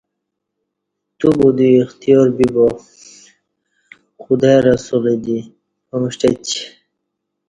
[1.19, 2.65] توبدوی اختیار بیا
[4.23, 5.37] خدا ی رسولہ دی
[5.87, 6.59] پمݜٹچی